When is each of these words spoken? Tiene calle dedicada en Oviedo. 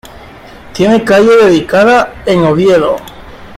Tiene 0.73 1.03
calle 1.03 1.45
dedicada 1.45 2.23
en 2.25 2.39
Oviedo. 2.39 2.95